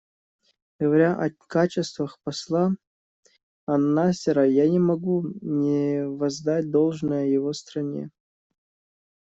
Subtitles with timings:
[0.79, 2.71] Говоря о качествах посла
[3.67, 8.09] ан-Насера, я не могу не воздать должное его стране.